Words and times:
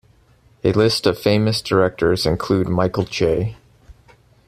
A 0.63 0.71
list 0.71 1.05
of 1.05 1.19
famous 1.19 1.61
directors 1.61 2.25
includes 2.25 2.67
Michael 2.67 3.03
J. 3.03 3.55